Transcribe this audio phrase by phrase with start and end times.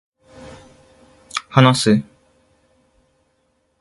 [1.51, 2.03] 話す、